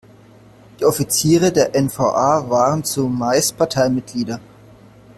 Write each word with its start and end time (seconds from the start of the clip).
Die 0.79 0.85
Offiziere 0.85 1.51
der 1.51 1.75
N-V-A 1.75 2.49
waren 2.49 2.83
zumeist 2.83 3.55
Parteimitglieder. 3.55 4.39